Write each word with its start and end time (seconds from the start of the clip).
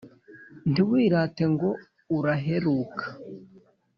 ntiwirate 0.71 1.43
ngo 1.53 1.69
uraheruka 2.17 3.05